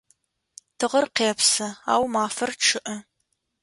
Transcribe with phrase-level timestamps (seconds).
[0.77, 2.95] Тыгъэр къепсы, ау мафэр чъыӏэ.